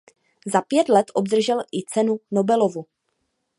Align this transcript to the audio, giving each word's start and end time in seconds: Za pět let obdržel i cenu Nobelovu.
Za 0.45 0.61
pět 0.61 0.89
let 0.89 1.11
obdržel 1.13 1.59
i 1.73 1.83
cenu 1.89 2.19
Nobelovu. 2.31 2.85